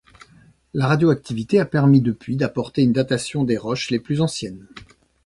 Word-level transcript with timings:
La 0.73 0.87
radioactivité 0.87 1.59
a 1.59 1.65
permis 1.65 2.01
depuis 2.01 2.35
d'apporter 2.35 2.81
une 2.81 2.91
datation 2.91 3.43
des 3.43 3.55
roches 3.55 3.91
les 3.91 3.99
plus 3.99 4.19
anciennes. 4.19 4.65